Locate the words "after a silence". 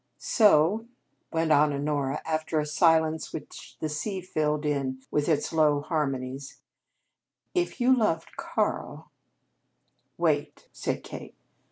2.25-3.31